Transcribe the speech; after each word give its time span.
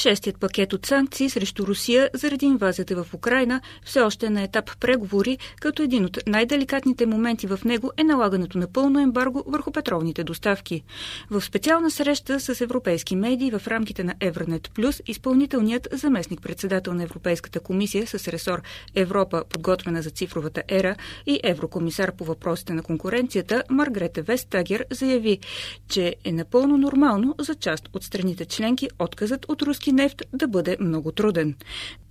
Шестият 0.00 0.40
пакет 0.40 0.72
от 0.72 0.86
санкции 0.86 1.30
срещу 1.30 1.66
Русия 1.66 2.10
заради 2.14 2.46
инвазията 2.46 3.04
в 3.04 3.14
Украина 3.14 3.60
все 3.84 4.00
още 4.00 4.26
е 4.26 4.30
на 4.30 4.42
етап 4.42 4.70
преговори, 4.80 5.38
като 5.60 5.82
един 5.82 6.04
от 6.04 6.18
най-деликатните 6.26 7.06
моменти 7.06 7.46
в 7.46 7.60
него 7.64 7.90
е 7.96 8.04
налагането 8.04 8.58
на 8.58 8.72
пълно 8.72 9.00
ембарго 9.00 9.44
върху 9.46 9.72
петролните 9.72 10.24
доставки. 10.24 10.82
В 11.30 11.40
специална 11.40 11.90
среща 11.90 12.40
с 12.40 12.60
европейски 12.60 13.16
медии 13.16 13.50
в 13.50 13.68
рамките 13.68 14.04
на 14.04 14.14
Евронет 14.20 14.70
Плюс, 14.74 15.02
изпълнителният 15.06 15.88
заместник-председател 15.92 16.94
на 16.94 17.02
Европейската 17.02 17.60
комисия 17.60 18.06
с 18.06 18.28
ресор 18.28 18.62
Европа, 18.94 19.44
подготвена 19.48 20.02
за 20.02 20.10
цифровата 20.10 20.62
ера 20.68 20.96
и 21.26 21.40
еврокомисар 21.42 22.12
по 22.12 22.24
въпросите 22.24 22.72
на 22.72 22.82
конкуренцията 22.82 23.62
Маргрете 23.70 24.22
Вестагер 24.22 24.84
заяви, 24.90 25.38
че 25.88 26.16
е 26.24 26.32
напълно 26.32 26.78
нормално 26.78 27.34
за 27.38 27.54
част 27.54 27.88
от 27.92 28.04
страните 28.04 28.44
членки 28.44 28.88
отказът 28.98 29.46
от 29.48 29.62
руски 29.62 29.89
нефт 29.92 30.22
да 30.32 30.48
бъде 30.48 30.76
много 30.80 31.12
труден. 31.12 31.54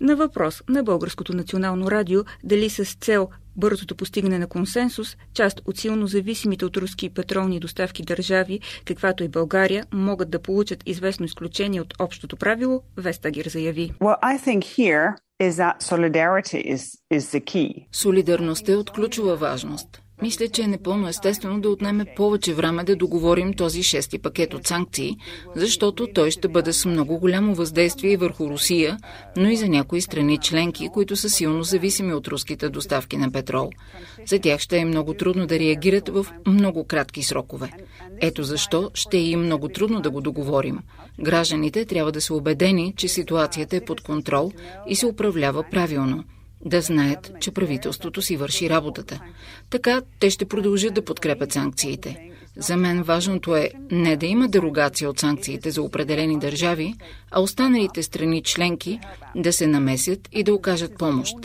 На 0.02 0.16
въпрос 0.16 0.64
на 0.70 0.84
Българското 0.84 1.36
национално 1.36 1.92
радио 1.92 2.24
дали 2.44 2.70
с 2.70 2.96
цел 2.96 3.30
бързото 3.56 3.96
постигане 3.96 4.40
на 4.40 4.48
консенсус, 4.48 5.18
част 5.34 5.62
от 5.66 5.78
силно 5.78 6.08
зависимите 6.08 6.66
от 6.66 6.78
руски 6.78 7.10
петролни 7.10 7.60
доставки 7.60 8.04
държави, 8.04 8.60
каквато 8.86 9.24
и 9.24 9.28
България, 9.28 9.86
могат 9.94 10.30
да 10.30 10.40
получат 10.40 10.84
известно 10.86 11.26
изключение 11.26 11.82
от 11.82 11.94
общото 12.00 12.38
правило, 12.38 12.82
Вестагер 12.98 13.50
заяви. 13.50 13.92
Well. 14.02 15.16
Солидарността 17.92 18.72
е 18.72 18.76
от 18.76 18.92
ключова 18.92 19.36
важност. 19.36 20.02
Мисля, 20.22 20.48
че 20.48 20.62
е 20.62 20.68
непълно 20.68 21.08
естествено 21.08 21.62
да 21.62 21.70
отнеме 21.70 22.06
повече 22.16 22.54
време 22.54 22.84
да 22.84 22.96
договорим 22.96 23.54
този 23.54 23.84
шести 23.84 24.20
пакет 24.20 24.54
от 24.54 24.68
санкции, 24.68 25.18
защото 25.56 26.08
той 26.14 26.32
ще 26.32 26.48
бъде 26.48 26.74
с 26.74 26.86
много 26.86 27.20
голямо 27.20 27.56
въздействие 27.56 28.18
върху 28.18 28.50
Русия, 28.50 28.98
но 29.38 29.50
и 29.50 29.56
за 29.56 29.70
някои 29.70 30.02
страни 30.02 30.38
членки, 30.38 30.90
които 30.94 31.16
са 31.16 31.30
силно 31.30 31.64
зависими 31.64 32.14
от 32.14 32.28
руските 32.28 32.70
доставки 32.70 33.18
на 33.18 33.32
петрол. 33.32 33.70
За 34.26 34.40
тях 34.40 34.60
ще 34.60 34.78
е 34.78 34.86
много 34.86 35.14
трудно 35.14 35.48
да 35.48 35.60
реагират 35.60 36.10
в 36.10 36.28
много 36.48 36.84
кратки 36.84 37.24
срокове. 37.24 37.72
Ето 38.22 38.44
защо 38.44 38.92
ще 38.94 39.18
е 39.18 39.22
и 39.22 39.36
много 39.36 39.70
трудно 39.70 40.02
да 40.02 40.10
го 40.10 40.22
договорим. 40.22 40.80
Гражданите 41.20 41.86
трябва 41.86 42.12
да 42.12 42.22
са 42.22 42.34
убедени, 42.34 42.94
че 42.98 43.08
ситуацията 43.08 43.76
е 43.76 43.86
под 43.86 44.02
контрол 44.02 44.52
и 44.88 44.96
се 44.96 45.06
управлява 45.06 45.64
правилно 45.72 46.24
да 46.66 46.82
знаят, 46.82 47.32
че 47.40 47.52
правителството 47.52 48.22
си 48.22 48.38
върши 48.38 48.70
работата. 48.70 49.20
Така 49.70 50.02
те 50.20 50.30
ще 50.30 50.46
продължат 50.46 50.94
да 50.94 51.06
подкрепят 51.06 51.52
санкциите. 51.52 52.29
За 52.60 52.78
мен 52.78 53.04
важното 53.04 53.56
е 53.56 53.70
не 53.92 54.18
да 54.18 54.26
има 54.26 54.48
дерогация 54.48 55.10
от 55.10 55.20
санкциите 55.20 55.72
за 55.72 55.82
определени 55.82 56.40
държави, 56.40 56.94
а 57.32 57.42
останалите 57.42 58.04
страни 58.04 58.44
членки 58.44 59.00
да 59.36 59.54
се 59.54 59.68
намесят 59.68 60.30
и 60.32 60.44
да 60.44 60.54
окажат 60.54 60.98
помощ. 60.98 61.36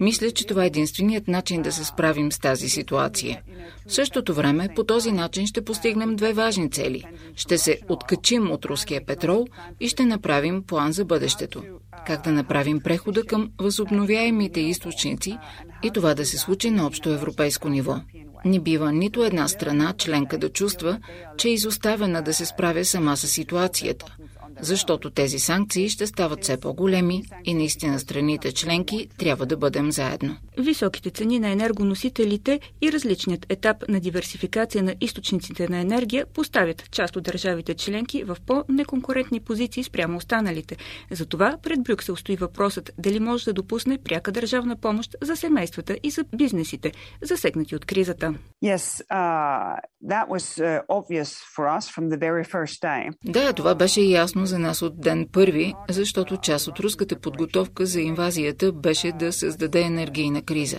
Мисля, 0.00 0.30
че 0.30 0.46
това 0.46 0.64
е 0.64 0.66
единственият 0.66 1.28
начин 1.28 1.62
да 1.62 1.72
се 1.72 1.84
справим 1.84 2.32
с 2.32 2.38
тази 2.38 2.68
ситуация. 2.68 3.42
В 3.86 3.94
същото 3.94 4.34
време, 4.34 4.68
по 4.76 4.84
този 4.84 5.12
начин 5.12 5.46
ще 5.46 5.64
постигнем 5.64 6.16
две 6.16 6.32
важни 6.32 6.70
цели. 6.70 7.04
Ще 7.36 7.58
се 7.58 7.78
откачим 7.88 8.50
от 8.50 8.64
руския 8.64 9.06
петрол 9.06 9.46
и 9.80 9.88
ще 9.88 10.04
направим 10.04 10.62
план 10.62 10.92
за 10.92 11.04
бъдещето. 11.04 11.62
Как 12.06 12.24
да 12.24 12.32
направим 12.32 12.80
прехода 12.80 13.24
към 13.24 13.50
възобновяемите 13.58 14.60
източници 14.60 15.38
и 15.82 15.90
това 15.90 16.14
да 16.14 16.26
се 16.26 16.38
случи 16.38 16.70
на 16.70 16.86
общо 16.86 17.10
европейско 17.10 17.68
ниво. 17.68 17.96
Не 18.44 18.60
бива 18.60 18.92
нито 18.92 19.24
една 19.24 19.48
страна 19.48 19.94
членка 19.98 20.38
да 20.38 20.48
чувства, 20.48 21.00
че 21.36 21.48
е 21.48 21.52
изоставена 21.52 22.22
да 22.22 22.34
се 22.34 22.46
справя 22.46 22.84
сама 22.84 23.16
с 23.16 23.28
ситуацията, 23.28 24.16
защото 24.60 25.10
тези 25.10 25.38
санкции 25.38 25.88
ще 25.88 26.06
стават 26.06 26.42
все 26.42 26.56
по-големи 26.56 27.22
и 27.44 27.54
наистина 27.54 28.00
страните 28.00 28.52
членки 28.52 29.08
трябва 29.18 29.46
да 29.46 29.56
бъдем 29.56 29.92
заедно. 29.92 30.36
Високите 30.58 31.10
цени 31.10 31.38
на 31.38 31.48
енергоносителите 31.48 32.60
и 32.82 32.92
различният 32.92 33.46
етап 33.48 33.76
на 33.88 34.00
диверсификация 34.00 34.82
на 34.82 34.94
източниците 35.00 35.68
на 35.68 35.78
енергия 35.78 36.26
поставят 36.26 36.90
част 36.90 37.16
от 37.16 37.22
държавите 37.22 37.74
членки 37.74 38.24
в 38.24 38.36
по-неконкурентни 38.46 39.40
позиции 39.40 39.84
спрямо 39.84 40.16
останалите. 40.16 40.76
Затова 41.10 41.58
пред 41.62 41.82
Брюксел 41.82 42.16
стои 42.16 42.36
въпросът 42.36 42.90
дали 42.98 43.20
може 43.20 43.44
да 43.44 43.52
допусне 43.52 43.98
пряка 43.98 44.32
държавна 44.32 44.76
помощ 44.76 45.16
за 45.22 45.36
семействата 45.36 45.96
и 46.02 46.10
за 46.10 46.24
бизнесите, 46.36 46.92
засегнати 47.22 47.76
от 47.76 47.84
кризата. 47.84 48.34
Yes, 48.64 49.04
uh, 49.12 49.76
that 50.12 50.26
was 50.28 50.44
uh, 50.58 50.80
obvious 50.88 51.30
for 51.54 51.64
us 51.78 51.84
from 51.94 52.08
the 52.08 52.18
very 52.18 52.44
first 52.44 52.82
day. 52.82 53.10
Да, 53.24 53.52
това 53.52 53.74
беше 53.74 54.00
ясно 54.00 54.43
за 54.46 54.58
нас 54.58 54.82
от 54.82 55.00
ден 55.00 55.28
първи, 55.32 55.74
защото 55.90 56.36
част 56.36 56.68
от 56.68 56.80
руската 56.80 57.16
подготовка 57.16 57.86
за 57.86 58.00
инвазията 58.00 58.72
беше 58.72 59.12
да 59.12 59.32
създаде 59.32 59.80
енергийна 59.80 60.42
криза. 60.42 60.78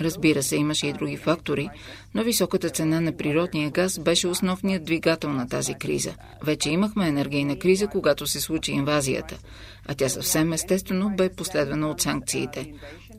Разбира 0.00 0.42
се, 0.42 0.56
имаше 0.56 0.86
и 0.86 0.92
други 0.92 1.16
фактори, 1.16 1.68
но 2.14 2.22
високата 2.22 2.70
цена 2.70 3.00
на 3.00 3.16
природния 3.16 3.70
газ 3.70 3.98
беше 3.98 4.28
основният 4.28 4.84
двигател 4.84 5.30
на 5.30 5.48
тази 5.48 5.74
криза. 5.74 6.14
Вече 6.44 6.70
имахме 6.70 7.08
енергийна 7.08 7.58
криза, 7.58 7.86
когато 7.86 8.26
се 8.26 8.40
случи 8.40 8.72
инвазията, 8.72 9.38
а 9.86 9.94
тя 9.94 10.08
съвсем 10.08 10.52
естествено 10.52 11.10
бе 11.16 11.28
последвана 11.28 11.90
от 11.90 12.00
санкциите. 12.00 12.72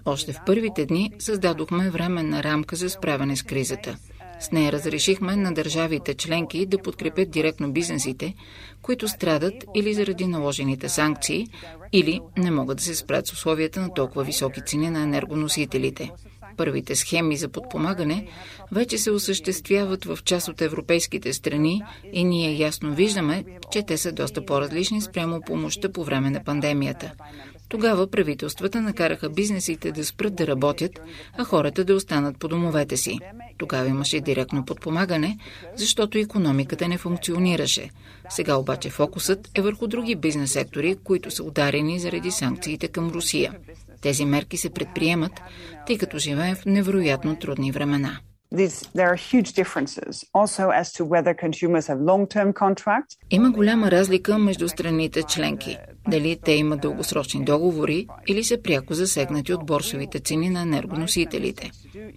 Още 0.06 0.34
в 0.34 0.40
първите 0.46 0.86
дни 0.86 1.12
създадохме 1.20 1.90
временна 1.90 2.44
рамка 2.44 2.76
за 2.76 2.90
справяне 2.90 3.36
с 3.36 3.44
кризата. 3.44 3.98
С 4.40 4.52
нея 4.52 4.72
разрешихме 4.72 5.36
на 5.36 5.54
държавите 5.54 6.14
членки 6.14 6.66
да 6.66 6.78
подкрепят 6.78 7.32
директно 7.32 7.72
бизнесите, 7.72 8.34
които 8.82 9.08
страдат 9.08 9.54
или 9.76 9.94
заради 9.94 10.28
наложените 10.28 10.90
санкции, 10.90 11.48
или 11.92 12.22
не 12.38 12.52
могат 12.52 12.78
да 12.78 12.84
се 12.84 12.96
спрат 12.96 13.28
с 13.28 13.34
условията 13.34 13.82
на 13.82 13.94
толкова 13.94 14.24
високи 14.24 14.62
цени 14.66 14.90
на 14.90 15.02
енергоносителите. 15.02 16.12
Първите 16.58 16.96
схеми 16.96 17.38
за 17.38 17.50
подпомагане 17.50 18.28
вече 18.72 18.98
се 18.98 19.12
осъществяват 19.12 20.06
в 20.06 20.20
част 20.26 20.48
от 20.48 20.62
европейските 20.62 21.34
страни 21.34 21.84
и 22.14 22.24
ние 22.24 22.58
ясно 22.58 22.96
виждаме, 22.96 23.44
че 23.72 23.84
те 23.84 23.98
са 23.98 24.12
доста 24.12 24.46
по-различни 24.46 25.02
спрямо 25.02 25.42
помощта 25.42 25.92
по 25.92 26.04
време 26.04 26.30
на 26.30 26.44
пандемията. 26.44 27.12
Тогава 27.70 28.08
правителствата 28.08 28.82
накараха 28.82 29.30
бизнесите 29.30 29.92
да 29.92 30.06
спрат 30.06 30.36
да 30.36 30.48
работят, 30.48 31.00
а 31.38 31.44
хората 31.44 31.84
да 31.86 31.96
останат 31.96 32.40
по 32.40 32.48
домовете 32.48 32.98
си. 32.98 33.20
Тогава 33.58 33.88
имаше 33.88 34.20
директно 34.20 34.66
подпомагане, 34.66 35.38
защото 35.76 36.18
економиката 36.18 36.88
не 36.88 36.98
функционираше. 36.98 37.90
Сега 38.30 38.56
обаче 38.56 38.90
фокусът 38.90 39.50
е 39.56 39.62
върху 39.62 39.88
други 39.88 40.16
бизнес 40.16 40.52
сектори, 40.52 40.96
които 41.04 41.32
са 41.32 41.44
ударени 41.44 42.00
заради 42.00 42.32
санкциите 42.32 42.88
към 42.88 43.10
Русия. 43.10 43.54
Тези 44.02 44.26
мерки 44.26 44.58
се 44.58 44.70
предприемат, 44.70 45.32
тъй 45.88 45.98
като 45.98 46.18
живеем 46.18 46.56
в 46.56 46.66
невероятно 46.66 47.36
трудни 47.36 47.72
времена. 47.72 48.20
Има 53.32 53.52
голяма 53.52 53.92
разлика 53.92 54.38
между 54.38 54.70
страните 54.70 55.24
членки. 55.24 55.78
Дали 56.08 56.38
те 56.44 56.52
имат 56.52 56.82
дългосрочни 56.82 57.46
договори 57.46 58.08
или 58.28 58.44
са 58.44 58.62
пряко 58.62 58.94
засегнати 58.94 59.54
от 59.54 59.66
борсовите 59.66 60.20
цени 60.20 60.50
на 60.50 60.62
енергоносителите. 60.62 61.72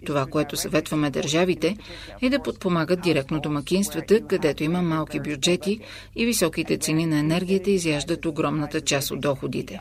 Това, 0.05 0.25
което 0.25 0.57
съветваме 0.57 1.09
държавите, 1.09 1.77
е 2.21 2.29
да 2.29 2.41
подпомагат 2.41 3.01
директно 3.01 3.39
домакинствата, 3.39 4.21
където 4.21 4.63
има 4.63 4.81
малки 4.81 5.19
бюджети 5.19 5.79
и 6.15 6.25
високите 6.25 6.77
цени 6.77 7.05
на 7.05 7.19
енергията 7.19 7.71
изяждат 7.71 8.25
огромната 8.25 8.81
част 8.81 9.11
от 9.11 9.21
доходите. 9.21 9.79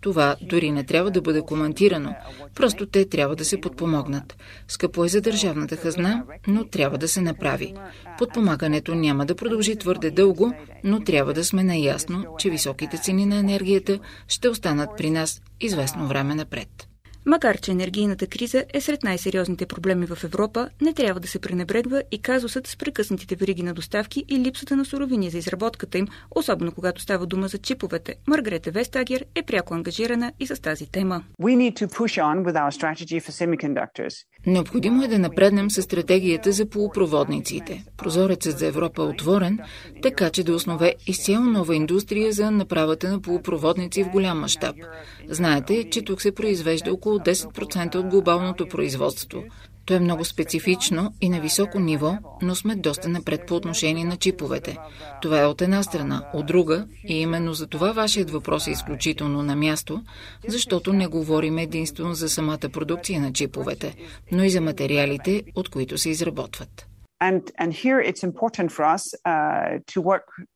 Това 0.00 0.36
дори 0.42 0.70
не 0.70 0.84
трябва 0.84 1.10
да 1.10 1.20
бъде 1.20 1.40
коментирано, 1.40 2.14
просто 2.54 2.86
те 2.86 3.08
трябва 3.08 3.36
да 3.36 3.44
се 3.44 3.60
подпомогнат. 3.60 4.36
Скъпо 4.68 5.04
е 5.04 5.08
за 5.08 5.20
държавната 5.20 5.76
хазна, 5.76 6.24
но 6.46 6.64
трябва 6.64 6.98
да 6.98 7.08
се 7.08 7.20
направи. 7.20 7.74
Подпомагането 8.18 8.94
няма 8.94 9.26
да 9.26 9.34
продължи 9.34 9.76
твърде 9.76 10.10
дълго, 10.10 10.52
но 10.84 11.00
трябва 11.00 11.34
да 11.34 11.44
сме 11.44 11.64
наясно, 11.64 12.24
че 12.38 12.50
високите 12.50 12.98
цени 12.98 13.26
на 13.26 13.36
енергията 13.36 13.98
ще 14.28 14.48
останат 14.48 14.90
при 14.96 15.10
нас 15.10 15.42
известно 15.60 16.06
време 16.06 16.34
напред. 16.34 16.88
Макар, 17.28 17.60
че 17.60 17.70
енергийната 17.70 18.26
криза 18.26 18.64
е 18.74 18.80
сред 18.80 19.02
най-сериозните 19.02 19.66
проблеми 19.66 20.06
в 20.06 20.24
Европа, 20.24 20.68
не 20.80 20.94
трябва 20.94 21.20
да 21.20 21.28
се 21.28 21.38
пренебрегва 21.38 22.02
и 22.10 22.22
казусът 22.22 22.66
с 22.66 22.76
прекъснатите 22.76 23.36
вериги 23.36 23.62
на 23.62 23.74
доставки 23.74 24.24
и 24.28 24.38
липсата 24.38 24.76
на 24.76 24.84
суровини 24.84 25.30
за 25.30 25.38
изработката 25.38 25.98
им, 25.98 26.06
особено 26.30 26.72
когато 26.72 27.00
става 27.02 27.26
дума 27.26 27.48
за 27.48 27.58
чиповете. 27.58 28.14
Маргрете 28.26 28.70
Вестагер 28.70 29.24
е 29.34 29.42
пряко 29.42 29.74
ангажирана 29.74 30.32
и 30.40 30.46
с 30.46 30.62
тази 30.62 30.90
тема. 30.90 31.24
Необходимо 34.48 35.04
е 35.04 35.08
да 35.08 35.18
напреднем 35.18 35.70
с 35.70 35.82
стратегията 35.82 36.52
за 36.52 36.66
полупроводниците. 36.66 37.84
Прозорецът 37.96 38.58
за 38.58 38.66
Европа 38.66 39.02
е 39.02 39.04
отворен, 39.04 39.58
така 40.02 40.30
че 40.30 40.44
да 40.44 40.54
основе 40.54 40.94
изцяло 41.06 41.44
нова 41.44 41.76
индустрия 41.76 42.32
за 42.32 42.50
направата 42.50 43.12
на 43.12 43.20
полупроводници 43.20 44.04
в 44.04 44.08
голям 44.08 44.40
мащаб. 44.40 44.76
Знаете, 45.28 45.90
че 45.90 46.02
тук 46.02 46.22
се 46.22 46.32
произвежда 46.32 46.92
около 46.92 47.18
10% 47.18 47.96
от 47.96 48.06
глобалното 48.06 48.68
производство. 48.68 49.42
То 49.88 49.94
е 49.94 50.00
много 50.00 50.24
специфично 50.24 51.14
и 51.20 51.28
на 51.28 51.40
високо 51.40 51.80
ниво, 51.80 52.18
но 52.42 52.54
сме 52.54 52.76
доста 52.76 53.08
напред 53.08 53.46
по 53.46 53.54
отношение 53.56 54.04
на 54.04 54.16
чиповете. 54.16 54.76
Това 55.22 55.40
е 55.40 55.46
от 55.46 55.62
една 55.62 55.82
страна. 55.82 56.30
От 56.34 56.46
друга, 56.46 56.86
и 57.04 57.20
именно 57.20 57.54
за 57.54 57.66
това 57.66 57.92
вашият 57.92 58.30
въпрос 58.30 58.66
е 58.66 58.70
изключително 58.70 59.42
на 59.42 59.56
място, 59.56 60.02
защото 60.48 60.92
не 60.92 61.06
говорим 61.06 61.58
единствено 61.58 62.14
за 62.14 62.28
самата 62.28 62.68
продукция 62.72 63.20
на 63.20 63.32
чиповете, 63.32 63.94
но 64.32 64.44
и 64.44 64.50
за 64.50 64.60
материалите, 64.60 65.42
от 65.54 65.68
които 65.68 65.98
се 65.98 66.10
изработват. 66.10 66.87
Uh, 67.22 67.42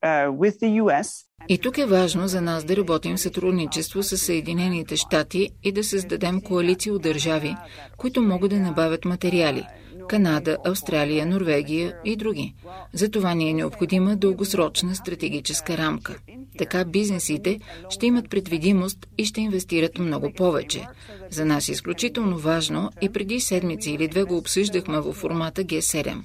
uh, 0.03 1.23
и 1.49 1.57
тук 1.57 1.77
е 1.77 1.85
важно 1.85 2.27
за 2.27 2.41
нас 2.41 2.63
да 2.63 2.77
работим 2.77 3.15
в 3.15 3.19
сътрудничество 3.19 4.03
с 4.03 4.17
Съединените 4.17 4.95
щати 4.95 5.49
и 5.63 5.71
да 5.71 5.83
създадем 5.83 6.41
коалиция 6.41 6.93
от 6.93 7.01
държави, 7.01 7.55
които 7.97 8.21
могат 8.21 8.49
да 8.49 8.59
набавят 8.59 9.05
материали– 9.05 9.67
Канада, 10.09 10.57
Австралия, 10.65 11.25
Норвегия 11.25 11.93
и 12.05 12.15
други. 12.15 12.53
За 12.93 13.09
това 13.09 13.33
ни 13.33 13.49
е 13.49 13.53
необходима 13.53 14.15
дългосрочна 14.15 14.95
стратегическа 14.95 15.77
рамка. 15.77 16.15
Така 16.57 16.85
бизнесите 16.85 17.59
ще 17.89 18.05
имат 18.05 18.29
предвидимост 18.29 19.07
и 19.17 19.25
ще 19.25 19.41
инвестират 19.41 19.99
много 19.99 20.33
повече. 20.33 20.87
За 21.29 21.45
нас 21.45 21.69
е 21.69 21.71
изключително 21.71 22.37
важно 22.37 22.89
и 23.01 23.09
преди 23.09 23.39
седмици 23.39 23.91
или 23.91 24.07
две 24.07 24.23
го 24.23 24.37
обсъждахме 24.37 24.99
в 24.99 25.13
формата 25.13 25.63
G7. 25.63 26.17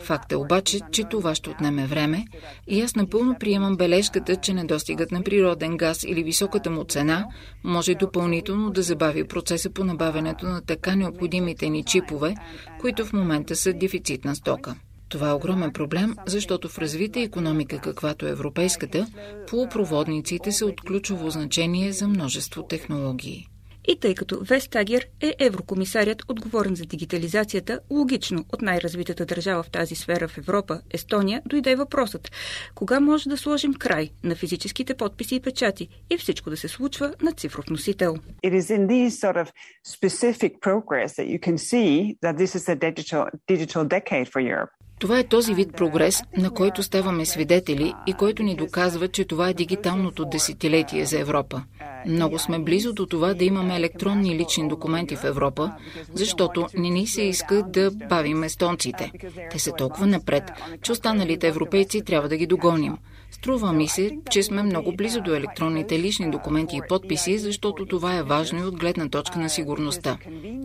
Факт 0.00 0.32
е 0.32 0.36
обаче, 0.36 0.80
че 0.92 1.04
това 1.04 1.34
ще 1.34 1.50
отнеме 1.50 1.86
време 1.86 2.26
и 2.68 2.80
аз 2.80 2.96
напълно 2.96 3.36
приемам 3.40 3.76
бележката, 3.76 4.36
че 4.36 4.54
недостигът 4.54 5.12
на 5.12 5.22
природен 5.22 5.76
газ 5.76 6.04
или 6.04 6.22
високата 6.22 6.70
му 6.70 6.84
цена 6.84 7.26
може 7.64 7.94
допълнително 7.94 8.70
да 8.70 8.82
забави 8.82 9.24
процеса 9.24 9.70
по 9.70 9.84
набавянето 9.84 10.46
на 10.46 10.60
така 10.60 10.96
необходимите 10.96 11.68
ни 11.68 11.84
чипове, 11.84 12.34
които 12.80 13.06
в 13.06 13.12
момента 13.20 13.56
са 13.56 13.72
дефицитна 13.72 14.36
стока. 14.36 14.74
Това 15.08 15.30
е 15.30 15.32
огромен 15.32 15.72
проблем, 15.72 16.14
защото 16.26 16.68
в 16.68 16.78
развита 16.78 17.20
економика, 17.20 17.80
каквато 17.80 18.26
е 18.26 18.30
европейската, 18.30 19.06
полупроводниците 19.48 20.52
са 20.52 20.66
от 20.66 20.80
ключово 20.80 21.30
значение 21.30 21.92
за 21.92 22.08
множество 22.08 22.66
технологии. 22.66 23.46
И 23.88 24.00
тъй 24.00 24.14
като 24.14 24.40
Вестагер 24.44 25.06
е 25.20 25.34
еврокомисарят, 25.38 26.22
отговорен 26.28 26.74
за 26.74 26.84
дигитализацията, 26.84 27.80
логично 27.90 28.44
от 28.52 28.62
най-развитата 28.62 29.26
държава 29.26 29.62
в 29.62 29.70
тази 29.70 29.94
сфера 29.94 30.28
в 30.28 30.38
Европа, 30.38 30.80
Естония, 30.90 31.42
дойде 31.46 31.76
въпросът 31.76 32.30
кога 32.74 33.00
може 33.00 33.28
да 33.28 33.36
сложим 33.36 33.74
край 33.74 34.10
на 34.24 34.34
физическите 34.34 34.94
подписи 34.94 35.34
и 35.34 35.40
печати 35.40 35.88
и 36.10 36.18
всичко 36.18 36.50
да 36.50 36.56
се 36.56 36.68
случва 36.68 37.14
на 37.22 37.32
цифров 37.32 37.66
носител. 37.70 38.16
It 38.44 38.60
is 38.60 38.76
in 38.76 38.86
these 38.86 39.10
sort 39.10 39.36
of 39.36 39.48
specific 39.96 40.52
progress 40.60 41.10
that 41.18 41.28
you 41.34 41.38
can 41.38 41.56
see 41.58 42.16
that 42.24 42.36
this 42.36 42.52
is 42.58 42.64
a 42.68 42.76
digital, 42.88 43.24
digital 43.48 43.84
decade 43.84 44.28
for 44.32 44.40
Europe. 44.54 44.70
Това 45.00 45.18
е 45.18 45.24
този 45.24 45.54
вид 45.54 45.72
прогрес, 45.76 46.22
на 46.36 46.50
който 46.50 46.82
ставаме 46.82 47.26
свидетели 47.26 47.94
и 48.06 48.12
който 48.12 48.42
ни 48.42 48.56
доказва, 48.56 49.08
че 49.08 49.24
това 49.24 49.48
е 49.48 49.54
дигиталното 49.54 50.24
десетилетие 50.24 51.04
за 51.06 51.18
Европа. 51.18 51.62
Много 52.06 52.38
сме 52.38 52.58
близо 52.58 52.92
до 52.92 53.06
това 53.06 53.34
да 53.34 53.44
имаме 53.44 53.76
електронни 53.76 54.34
лични 54.38 54.68
документи 54.68 55.16
в 55.16 55.24
Европа, 55.24 55.72
защото 56.12 56.66
не 56.74 56.90
ни 56.90 57.06
се 57.06 57.22
иска 57.22 57.62
да 57.62 57.90
бавим 57.90 58.42
естонците. 58.44 59.12
Те 59.50 59.58
са 59.58 59.72
толкова 59.72 60.06
напред, 60.06 60.44
че 60.82 60.92
останалите 60.92 61.48
европейци 61.48 62.02
трябва 62.02 62.28
да 62.28 62.36
ги 62.36 62.46
догоним. 62.46 62.96
Струва 63.30 63.72
ми 63.72 63.88
се, 63.88 64.18
че 64.30 64.42
сме 64.42 64.62
много 64.62 64.92
близо 64.92 65.20
до 65.20 65.34
електронните 65.34 65.98
лични 65.98 66.30
документи 66.30 66.76
и 66.76 66.82
подписи, 66.88 67.38
защото 67.38 67.86
това 67.86 68.16
е 68.16 68.22
важно 68.22 68.58
и 68.58 68.62
от 68.62 68.76
гледна 68.76 69.08
точка 69.08 69.38
на 69.38 69.50
сигурността. 69.50 70.18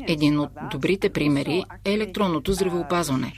Един 0.08 0.40
от 0.40 0.50
добрите 0.72 1.10
примери 1.10 1.64
е 1.86 1.94
електронното 1.94 2.54
здравеопазване, 2.54 3.34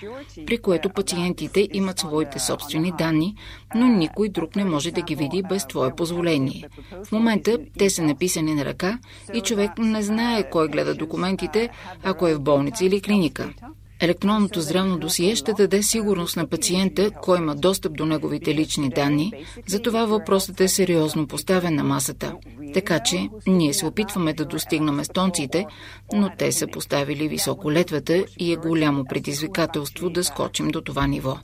при 0.46 0.58
което 0.58 0.90
пациентите 0.90 1.68
имат 1.74 2.00
своите 2.00 2.40
собствени 2.40 2.94
данни, 2.98 3.36
но 3.76 3.88
никой 3.88 4.30
друг 4.30 4.56
не 4.56 4.66
може 4.66 4.92
да 4.92 5.02
ги 5.02 5.16
види 5.16 5.44
без 5.50 5.68
твое 5.68 5.96
позволение. 5.96 6.64
В 7.06 7.12
момента 7.12 7.58
те 7.78 7.90
са 7.90 8.04
написани 8.04 8.56
на 8.56 8.66
ръка 8.66 9.00
и 9.34 9.42
човек 9.42 9.72
не 9.78 10.02
знае 10.02 10.50
кой 10.50 10.68
гледа 10.68 10.96
документите, 10.96 11.70
ако 12.04 12.28
е 12.28 12.36
в 12.36 12.42
болница 12.42 12.86
или 12.86 13.02
клиника. 13.02 13.54
Електронното 14.00 14.62
здравно 14.62 14.98
досие 14.98 15.36
ще 15.36 15.54
даде 15.54 15.84
сигурност 15.84 16.38
на 16.38 16.48
пациента, 16.48 17.12
кой 17.12 17.38
има 17.38 17.56
достъп 17.56 17.98
до 17.98 18.06
неговите 18.06 18.56
лични 18.56 18.90
данни, 18.90 19.34
затова 19.68 20.06
въпросът 20.06 20.62
е 20.62 20.68
сериозно 20.68 21.28
поставен 21.28 21.76
на 21.76 21.84
масата. 21.84 22.36
Така 22.74 23.00
че 23.00 23.30
ние 23.48 23.74
се 23.74 23.86
опитваме 23.86 24.34
да 24.34 24.46
достигнем 24.46 25.00
естонците, 25.00 25.66
но 26.14 26.30
те 26.38 26.52
са 26.52 26.68
поставили 26.68 27.28
високо 27.28 27.72
летвата 27.72 28.26
и 28.40 28.54
е 28.54 28.56
голямо 28.56 29.06
предизвикателство 29.06 30.10
да 30.10 30.24
скочим 30.24 30.68
до 30.68 30.82
това 30.82 31.08
ниво. 31.08 31.38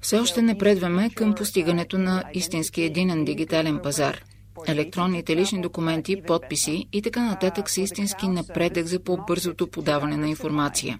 Все 0.00 0.18
още 0.18 0.42
напредваме 0.42 1.10
към 1.10 1.34
постигането 1.34 1.98
на 1.98 2.24
истински 2.34 2.82
единен 2.82 3.24
дигитален 3.24 3.80
пазар– 3.82 4.20
Електронните 4.66 5.36
лични 5.36 5.60
документи, 5.60 6.22
подписи 6.26 6.86
и 6.92 7.02
така 7.02 7.24
нататък 7.24 7.70
са 7.70 7.80
истински 7.80 8.28
напредък 8.28 8.86
за 8.86 9.00
по-бързото 9.00 9.66
подаване 9.66 10.16
на 10.16 10.28
информация. 10.28 10.98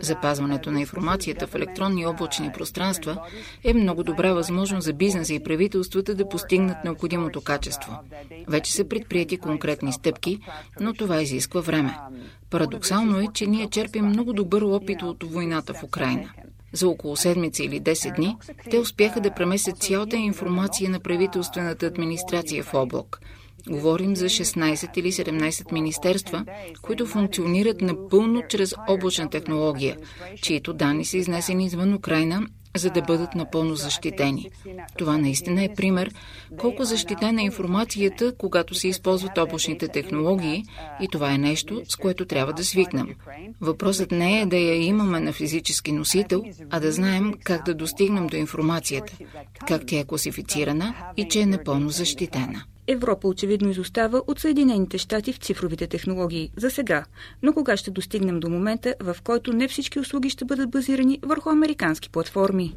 Запазването 0.00 0.70
на 0.70 0.80
информацията 0.80 1.46
в 1.46 1.54
електронни 1.54 2.06
облачни 2.06 2.52
пространства 2.52 3.18
е 3.64 3.74
много 3.74 4.02
добра 4.02 4.32
възможност 4.32 4.84
за 4.84 4.92
бизнеса 4.92 5.34
и 5.34 5.42
правителствата 5.42 6.14
да 6.14 6.28
постигнат 6.28 6.84
необходимото 6.84 7.40
качество. 7.40 7.98
Вече 8.48 8.72
са 8.72 8.88
предприяти 8.88 9.36
конкретни 9.36 9.92
стъпки, 9.92 10.40
но 10.80 10.94
това 10.94 11.22
изисква 11.22 11.60
време. 11.60 11.98
Парадоксално 12.50 13.20
е, 13.20 13.26
че 13.34 13.46
ние 13.46 13.68
черпим 13.68 14.06
много 14.06 14.32
добър 14.32 14.62
опит 14.62 15.02
от 15.02 15.24
войната 15.24 15.74
в 15.74 15.82
Украина. 15.82 16.30
За 16.72 16.88
около 16.88 17.16
седмица 17.16 17.64
или 17.64 17.80
10 17.80 18.16
дни 18.16 18.36
те 18.70 18.78
успяха 18.78 19.20
да 19.20 19.34
преместят 19.34 19.78
цялата 19.78 20.16
информация 20.16 20.90
на 20.90 21.00
правителствената 21.00 21.86
администрация 21.86 22.64
в 22.64 22.74
облак. 22.74 23.20
Говорим 23.68 24.16
за 24.16 24.24
16 24.24 24.98
или 24.98 25.12
17 25.12 25.72
министерства, 25.72 26.44
които 26.82 27.06
функционират 27.06 27.80
напълно 27.80 28.42
чрез 28.48 28.74
облачна 28.88 29.30
технология, 29.30 29.96
чието 30.42 30.72
данни 30.72 31.04
са 31.04 31.16
изнесени 31.16 31.64
извън 31.64 31.94
Украина 31.94 32.46
за 32.78 32.90
да 32.90 33.02
бъдат 33.02 33.34
напълно 33.34 33.74
защитени. 33.74 34.50
Това 34.98 35.18
наистина 35.18 35.64
е 35.64 35.74
пример 35.74 36.10
колко 36.58 36.84
защитена 36.84 37.42
е 37.42 37.44
информацията, 37.44 38.34
когато 38.38 38.74
се 38.74 38.88
използват 38.88 39.38
облачните 39.38 39.88
технологии 39.88 40.64
и 41.00 41.08
това 41.08 41.32
е 41.32 41.38
нещо, 41.38 41.82
с 41.88 41.96
което 41.96 42.26
трябва 42.26 42.52
да 42.52 42.64
свикнем. 42.64 43.08
Въпросът 43.60 44.10
не 44.10 44.40
е 44.40 44.46
да 44.46 44.56
я 44.56 44.84
имаме 44.84 45.20
на 45.20 45.32
физически 45.32 45.92
носител, 45.92 46.44
а 46.70 46.80
да 46.80 46.92
знаем 46.92 47.34
как 47.44 47.64
да 47.64 47.74
достигнем 47.74 48.26
до 48.26 48.36
информацията, 48.36 49.12
как 49.68 49.82
тя 49.86 49.98
е 49.98 50.04
класифицирана 50.04 50.94
и 51.16 51.28
че 51.28 51.40
е 51.40 51.46
напълно 51.46 51.90
защитена. 51.90 52.64
Европа 52.88 53.28
очевидно 53.28 53.70
изостава 53.70 54.22
от 54.26 54.38
Съединените 54.38 54.98
щати 54.98 55.32
в 55.32 55.38
цифровите 55.38 55.86
технологии. 55.86 56.50
За 56.56 56.70
сега, 56.70 57.04
но 57.42 57.52
кога 57.52 57.76
ще 57.76 57.90
достигнем 57.90 58.40
до 58.40 58.48
момента, 58.48 58.94
в 59.00 59.16
който 59.24 59.52
не 59.52 59.68
всички 59.68 59.98
услуги 60.00 60.30
ще 60.30 60.44
бъдат 60.44 60.70
базирани 60.70 61.18
върху 61.22 61.50
американски 61.50 62.10
платформи? 62.10 62.74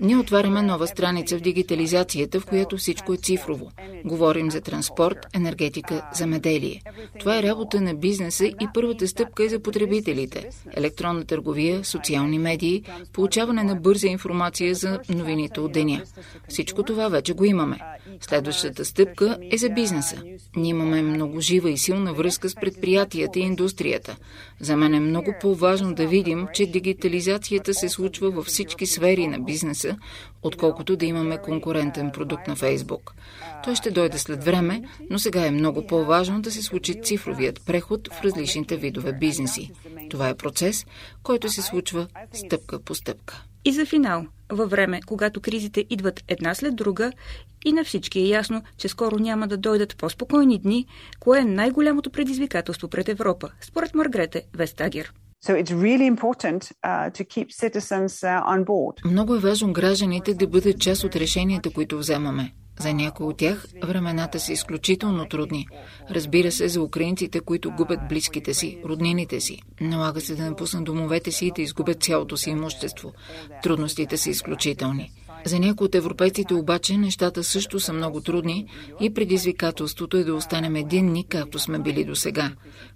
Ние 0.00 0.16
отваряме 0.16 0.62
нова 0.62 0.86
страница 0.86 1.38
в 1.38 1.40
дигитализацията, 1.40 2.40
в 2.40 2.46
която 2.46 2.76
всичко 2.76 3.14
е 3.14 3.16
цифрово. 3.16 3.70
Говорим 4.04 4.50
за 4.50 4.60
транспорт, 4.60 5.18
енергетика, 5.34 6.08
замеделие. 6.14 6.82
Това 7.18 7.38
е 7.38 7.42
работа 7.42 7.80
на 7.80 7.94
бизнеса 7.94 8.46
и 8.46 8.68
първата 8.74 9.08
стъпка 9.08 9.44
е 9.44 9.48
за 9.48 9.58
потребителите. 9.60 10.50
Електронна 10.76 11.24
търговия, 11.24 11.84
социални 11.84 12.38
медии, 12.38 12.82
получаване 13.12 13.62
на 13.62 13.74
бърза 13.74 14.06
информация 14.06 14.74
за 14.74 14.98
новините 15.08 15.60
от 15.60 15.72
деня. 15.72 16.02
Всичко 16.48 16.82
това 16.82 17.08
вече 17.08 17.32
го 17.32 17.44
имаме. 17.44 17.78
Следващата 18.20 18.84
стъпка 18.84 19.38
е 19.52 19.56
за 19.56 19.68
бизнеса. 19.68 20.22
Ние 20.56 20.70
имаме 20.70 21.02
много 21.02 21.40
жива 21.40 21.70
и 21.70 21.78
силна 21.78 22.12
връзка 22.12 22.48
с 22.48 22.54
предприятията 22.54 23.38
и 23.38 23.42
индустрията. 23.42 24.16
За 24.60 24.76
мен 24.76 24.94
е 24.94 25.00
много 25.00 25.34
по-важно 25.40 25.94
да 25.94 26.06
видим, 26.06 26.46
че 26.54 26.66
дигитализацията 26.66 27.74
се 27.74 27.88
случва 27.88 28.30
във 28.30 28.46
всички 28.46 28.86
сфери 28.86 29.26
на 29.26 29.38
бизнеса 29.38 29.87
бизнеса, 29.88 29.98
отколкото 30.42 30.96
да 30.96 31.06
имаме 31.06 31.38
конкурентен 31.38 32.10
продукт 32.10 32.48
на 32.48 32.56
Фейсбук. 32.56 33.14
Той 33.64 33.74
ще 33.74 33.90
дойде 33.90 34.18
след 34.18 34.44
време, 34.44 34.82
но 35.10 35.18
сега 35.18 35.46
е 35.46 35.50
много 35.50 35.86
по-важно 35.86 36.42
да 36.42 36.50
се 36.50 36.62
случи 36.62 37.02
цифровият 37.02 37.60
преход 37.66 38.08
в 38.08 38.22
различните 38.22 38.76
видове 38.76 39.12
бизнеси. 39.12 39.70
Това 40.10 40.28
е 40.28 40.34
процес, 40.34 40.86
който 41.22 41.48
се 41.48 41.62
случва 41.62 42.06
стъпка 42.32 42.78
по 42.80 42.94
стъпка. 42.94 43.44
И 43.64 43.72
за 43.72 43.86
финал, 43.86 44.26
във 44.50 44.70
време, 44.70 45.00
когато 45.06 45.40
кризите 45.40 45.84
идват 45.90 46.24
една 46.28 46.54
след 46.54 46.76
друга 46.76 47.12
и 47.64 47.72
на 47.72 47.84
всички 47.84 48.20
е 48.20 48.28
ясно, 48.28 48.62
че 48.78 48.88
скоро 48.88 49.18
няма 49.18 49.48
да 49.48 49.56
дойдат 49.56 49.96
по-спокойни 49.96 50.58
дни, 50.58 50.86
кое 51.20 51.40
е 51.40 51.44
най-голямото 51.44 52.10
предизвикателство 52.10 52.88
пред 52.88 53.08
Европа, 53.08 53.50
според 53.60 53.94
Маргрете 53.94 54.42
Вестагер. 54.54 55.12
So 55.40 55.54
it's 55.54 55.72
really 55.72 56.06
important 56.06 56.72
uh, 56.82 57.10
to 57.10 57.24
keep 57.24 57.48
citizens 57.52 58.24
uh, 58.24 58.42
on 58.54 58.64
board. 58.64 59.04
Много 59.04 59.34
е 59.34 59.38
важно 59.38 59.72
гражданите 59.72 60.34
да 60.34 60.46
бъдат 60.46 60.80
част 60.80 61.04
от 61.04 61.16
решенията, 61.16 61.70
които 61.70 61.98
вземаме. 61.98 62.52
За 62.80 62.94
някои 62.94 63.26
от 63.26 63.36
тях 63.36 63.66
времената 63.84 64.40
са 64.40 64.52
изключително 64.52 65.28
трудни. 65.28 65.66
Разбира 66.10 66.52
се, 66.52 66.68
за 66.68 66.82
украинците, 66.82 67.40
които 67.40 67.70
губят 67.70 68.00
близките 68.08 68.54
си, 68.54 68.78
роднините 68.84 69.40
си. 69.40 69.62
Налага 69.80 70.20
се 70.20 70.34
да 70.34 70.44
напуснат 70.44 70.84
домовете 70.84 71.32
си 71.32 71.46
и 71.46 71.52
да 71.56 71.62
изгубят 71.62 72.02
цялото 72.02 72.36
си 72.36 72.50
имущество. 72.50 73.12
Трудностите 73.62 74.16
са 74.16 74.30
изключителни. 74.30 75.12
За 75.44 75.58
някои 75.58 75.84
от 75.84 75.94
европейците 75.94 76.54
обаче 76.54 76.96
нещата 76.96 77.44
също 77.44 77.80
са 77.80 77.92
много 77.92 78.20
трудни 78.20 78.66
и 79.00 79.14
предизвикателството 79.14 80.16
е 80.16 80.24
да 80.24 80.34
останем 80.34 80.76
единни, 80.76 81.26
както 81.28 81.58
сме 81.58 81.78
били 81.78 82.04
до 82.04 82.16
сега. 82.16 82.52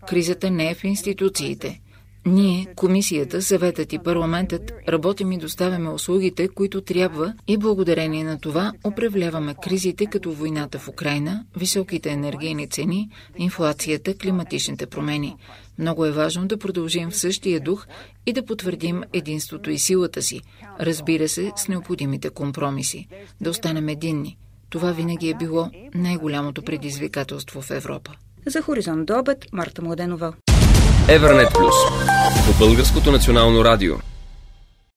Кризата 0.08 0.50
не 0.50 0.70
е 0.70 0.74
в 0.74 0.84
институциите. 0.84 1.80
Ние, 2.26 2.66
комисията, 2.76 3.42
съветът 3.42 3.92
и 3.92 3.98
парламентът, 3.98 4.72
работим 4.88 5.32
и 5.32 5.38
доставяме 5.38 5.90
услугите, 5.90 6.48
които 6.48 6.80
трябва 6.80 7.34
и 7.48 7.56
благодарение 7.56 8.24
на 8.24 8.38
това 8.38 8.72
управляваме 8.86 9.54
кризите 9.62 10.06
като 10.06 10.32
войната 10.32 10.78
в 10.78 10.88
Украина, 10.88 11.44
високите 11.56 12.10
енергийни 12.10 12.68
цени, 12.68 13.10
инфлацията, 13.38 14.14
климатичните 14.14 14.86
промени. 14.86 15.36
Много 15.78 16.06
е 16.06 16.12
важно 16.12 16.46
да 16.46 16.58
продължим 16.58 17.10
в 17.10 17.16
същия 17.16 17.60
дух 17.60 17.86
и 18.26 18.32
да 18.32 18.44
потвърдим 18.44 19.02
единството 19.12 19.70
и 19.70 19.78
силата 19.78 20.22
си, 20.22 20.40
разбира 20.80 21.28
се, 21.28 21.52
с 21.56 21.68
необходимите 21.68 22.30
компромиси, 22.30 23.08
да 23.40 23.50
останем 23.50 23.88
единни. 23.88 24.36
Това 24.70 24.92
винаги 24.92 25.30
е 25.30 25.34
било 25.34 25.70
най-голямото 25.94 26.62
предизвикателство 26.62 27.62
в 27.62 27.70
Европа. 27.70 28.12
За 28.46 28.62
Хоризонт 28.62 29.06
до 29.06 29.18
обед, 29.18 29.46
Марта 29.52 29.82
Младенова. 29.82 30.32
Евернет 31.12 31.48
Плюс 31.54 31.74
по 32.46 32.64
Българското 32.66 33.12
национално 33.12 33.64
радио. 33.64 33.94